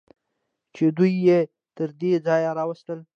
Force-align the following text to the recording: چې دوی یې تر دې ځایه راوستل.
چې 0.75 0.83
دوی 0.97 1.13
یې 1.27 1.39
تر 1.75 1.89
دې 1.99 2.13
ځایه 2.25 2.51
راوستل. 2.59 2.99